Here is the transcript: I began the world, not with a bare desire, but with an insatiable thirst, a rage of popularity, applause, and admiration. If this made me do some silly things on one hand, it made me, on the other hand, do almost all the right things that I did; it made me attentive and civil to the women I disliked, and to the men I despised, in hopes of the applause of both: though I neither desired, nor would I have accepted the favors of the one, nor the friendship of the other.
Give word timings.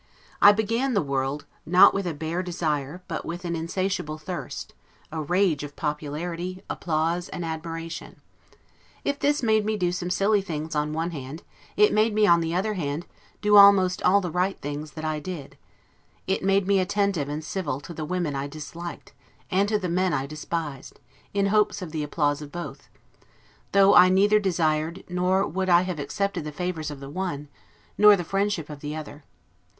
I 0.41 0.51
began 0.51 0.95
the 0.95 1.01
world, 1.03 1.45
not 1.63 1.93
with 1.93 2.07
a 2.07 2.15
bare 2.15 2.41
desire, 2.41 3.03
but 3.07 3.23
with 3.23 3.45
an 3.45 3.55
insatiable 3.55 4.17
thirst, 4.17 4.73
a 5.11 5.21
rage 5.21 5.61
of 5.63 5.75
popularity, 5.75 6.63
applause, 6.71 7.29
and 7.29 7.45
admiration. 7.45 8.19
If 9.05 9.19
this 9.19 9.43
made 9.43 9.63
me 9.63 9.77
do 9.77 9.91
some 9.91 10.09
silly 10.09 10.41
things 10.41 10.73
on 10.73 10.91
one 10.91 11.11
hand, 11.11 11.43
it 11.77 11.93
made 11.93 12.15
me, 12.15 12.25
on 12.25 12.41
the 12.41 12.55
other 12.55 12.73
hand, 12.73 13.05
do 13.43 13.55
almost 13.57 14.01
all 14.01 14.21
the 14.21 14.31
right 14.31 14.59
things 14.59 14.93
that 14.93 15.05
I 15.05 15.19
did; 15.19 15.55
it 16.25 16.43
made 16.43 16.65
me 16.65 16.79
attentive 16.79 17.29
and 17.29 17.43
civil 17.43 17.79
to 17.81 17.93
the 17.93 18.03
women 18.03 18.35
I 18.35 18.47
disliked, 18.47 19.13
and 19.51 19.69
to 19.69 19.77
the 19.77 19.87
men 19.87 20.13
I 20.13 20.25
despised, 20.25 20.99
in 21.31 21.45
hopes 21.53 21.79
of 21.83 21.91
the 21.91 22.01
applause 22.01 22.41
of 22.41 22.51
both: 22.51 22.89
though 23.71 23.93
I 23.93 24.09
neither 24.09 24.39
desired, 24.39 25.03
nor 25.09 25.45
would 25.45 25.69
I 25.69 25.83
have 25.83 25.99
accepted 25.99 26.43
the 26.43 26.51
favors 26.51 26.89
of 26.89 27.01
the 27.01 27.09
one, 27.11 27.49
nor 27.99 28.15
the 28.15 28.23
friendship 28.23 28.67
of 28.67 28.79
the 28.79 28.95
other. 28.95 29.25